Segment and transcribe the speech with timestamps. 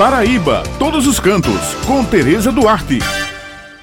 [0.00, 3.00] Paraíba, todos os cantos, com Tereza Duarte.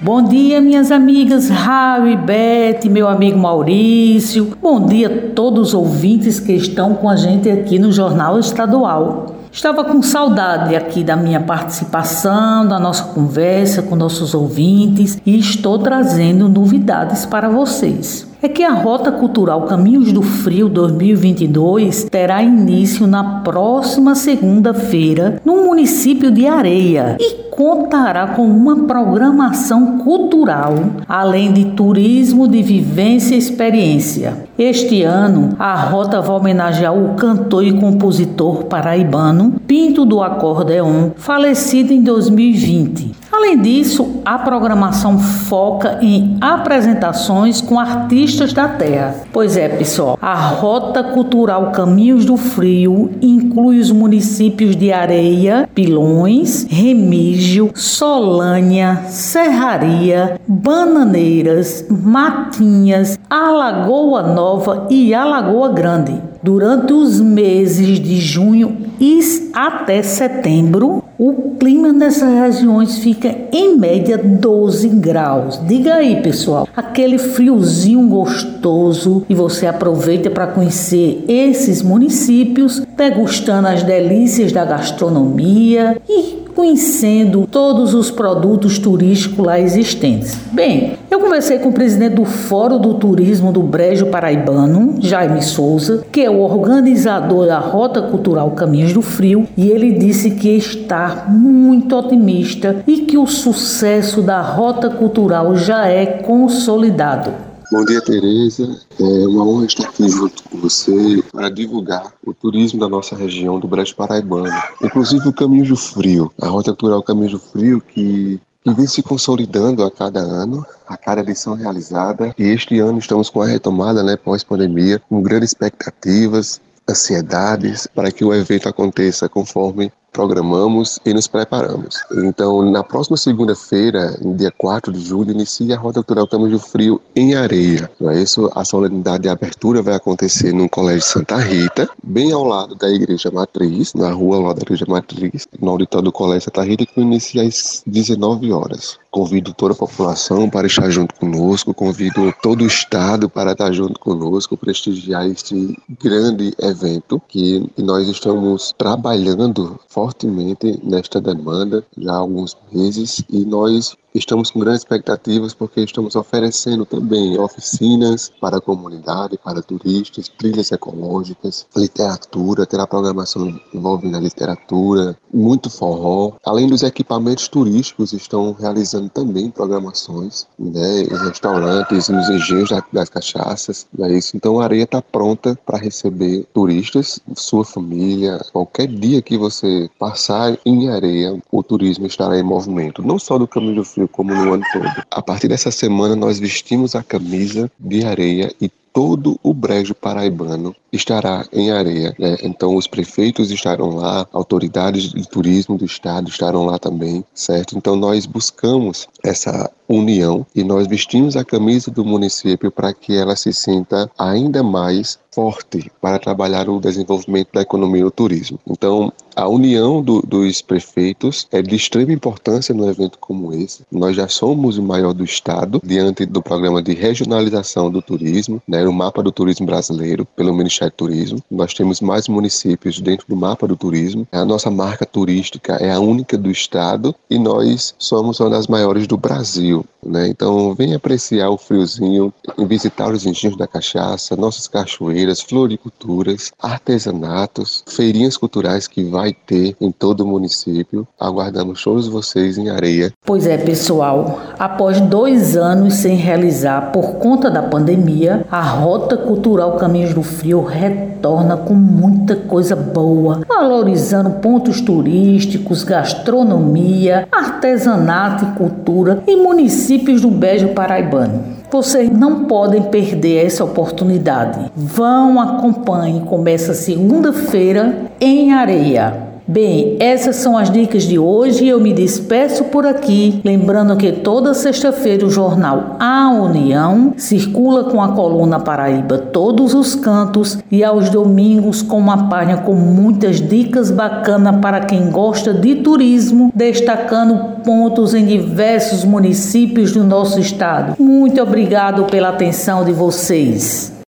[0.00, 4.52] Bom dia, minhas amigas Raul e Beth, meu amigo Maurício.
[4.60, 9.26] Bom dia a todos os ouvintes que estão com a gente aqui no Jornal Estadual.
[9.52, 15.78] Estava com saudade aqui da minha participação, da nossa conversa com nossos ouvintes e estou
[15.78, 23.06] trazendo novidades para vocês é que a Rota Cultural Caminhos do Frio 2022 terá início
[23.06, 30.74] na próxima segunda-feira no município de Areia e contará com uma programação cultural,
[31.08, 34.47] além de turismo de vivência e experiência.
[34.58, 41.92] Este ano, a rota vai homenagear o cantor e compositor paraibano Pinto do Acordeon, falecido
[41.92, 43.14] em 2020.
[43.30, 49.14] Além disso, a programação foca em apresentações com artistas da terra.
[49.32, 56.66] Pois é, pessoal, a Rota Cultural Caminhos do Frio inclui os municípios de Areia, Pilões,
[56.68, 66.22] Remígio, Solânia, Serraria, Bananeiras, Matinhas, Alagoa Nova e Alagoa Grande.
[66.42, 69.20] Durante os meses de junho e
[69.52, 75.60] até setembro, o clima nessas regiões fica em média 12 graus.
[75.66, 83.82] Diga aí, pessoal, aquele friozinho gostoso e você aproveita para conhecer esses municípios, degustando as
[83.82, 90.36] delícias da gastronomia e conhecendo todos os produtos turísticos lá existentes.
[90.50, 96.04] Bem, eu conversei com o presidente do Fórum do Turismo do Brejo Paraibano, Jaime Souza,
[96.10, 101.26] que é o organizador da Rota Cultural Caminhos do Frio, e ele disse que está
[101.28, 107.47] muito otimista e que o sucesso da Rota Cultural já é consolidado.
[107.70, 108.80] Bom dia, Tereza.
[108.98, 113.60] É uma honra estar aqui junto com você para divulgar o turismo da nossa região
[113.60, 114.50] do Brejo Paraibano.
[114.82, 119.02] Inclusive o Caminho do Frio, a Rota Cultural Caminho do Frio, que, que vem se
[119.02, 122.34] consolidando a cada ano, a cada edição realizada.
[122.38, 128.24] E este ano estamos com a retomada, né, pós-pandemia, com grandes expectativas, ansiedades para que
[128.24, 131.96] o evento aconteça conforme programamos e nos preparamos.
[132.24, 137.00] Então, na próxima segunda-feira, dia 4 de julho, inicia a Rota Cultural Caminho do Frio
[137.14, 137.90] em Areia.
[138.00, 138.50] Não é isso?
[138.54, 143.30] A solenidade de abertura vai acontecer no Colégio Santa Rita, bem ao lado da Igreja
[143.30, 147.00] Matriz, na rua ao lado da Igreja Matriz, no auditório do Colégio Santa Rita, que
[147.00, 148.98] inicia às 19 horas.
[149.18, 153.98] Convido toda a população para estar junto conosco, convido todo o Estado para estar junto
[153.98, 162.56] conosco, prestigiar este grande evento que nós estamos trabalhando fortemente nesta demanda já há alguns
[162.72, 169.38] meses e nós Estamos com grandes expectativas porque estamos oferecendo também oficinas para a comunidade,
[169.38, 176.32] para turistas, trilhas ecológicas, literatura, terá programação envolvendo a literatura, muito forró.
[176.44, 183.86] Além dos equipamentos turísticos, estão realizando também programações né, em restaurantes, nos engenhos das cachaças.
[183.98, 184.36] É isso.
[184.36, 188.38] Então a areia está pronta para receber turistas, sua família.
[188.52, 193.02] Qualquer dia que você passar em areia, o turismo estará em movimento.
[193.02, 194.88] Não só do Caminho do Frio, como no ano todo.
[195.10, 200.74] A partir dessa semana, nós vestimos a camisa de areia e todo o brejo paraibano
[200.92, 202.14] estará em areia.
[202.18, 202.36] Né?
[202.42, 207.76] Então, os prefeitos estarão lá, autoridades de turismo do estado estarão lá também, certo?
[207.76, 213.34] Então, nós buscamos essa união e nós vestimos a camisa do município para que ela
[213.34, 218.58] se sinta ainda mais forte para trabalhar o desenvolvimento da economia e do turismo.
[218.66, 223.84] Então, a união do, dos prefeitos é de extrema importância no evento como esse.
[223.90, 228.84] Nós já somos o maior do estado diante do programa de regionalização do turismo, né,
[228.84, 231.42] o mapa do turismo brasileiro pelo Ministério do Turismo.
[231.48, 234.26] Nós temos mais municípios dentro do mapa do turismo.
[234.32, 239.06] A nossa marca turística é a única do estado e nós somos uma das maiores
[239.06, 239.84] do Brasil.
[240.04, 240.28] Né?
[240.28, 242.32] Então, venha apreciar o friozinho,
[242.66, 249.90] visitar os engenhos da cachaça, nossas cachoeiras, floriculturas, artesanatos, feirinhas culturais que vai ter em
[249.90, 251.06] todo o município.
[251.18, 253.12] Aguardamos todos vocês em areia.
[253.24, 254.40] Pois é, pessoal.
[254.58, 260.62] Após dois anos sem realizar por conta da pandemia, a Rota Cultural Caminhos do Frio
[260.62, 270.30] retorna com muita coisa boa, valorizando pontos turísticos, gastronomia, artesanato e cultura em municípios do
[270.30, 271.58] Beijo Paraibano.
[271.70, 274.70] Vocês não podem perder essa oportunidade.
[274.74, 276.20] Vão, acompanhem.
[276.20, 279.28] Começa segunda-feira em Areia.
[279.50, 284.52] Bem, essas são as dicas de hoje eu me despeço por aqui, lembrando que toda
[284.52, 291.08] sexta-feira o jornal A União circula com a coluna Paraíba Todos os Cantos e aos
[291.08, 298.14] domingos com uma página com muitas dicas bacanas para quem gosta de turismo, destacando pontos
[298.14, 300.94] em diversos municípios do nosso estado.
[300.98, 303.97] Muito obrigado pela atenção de vocês.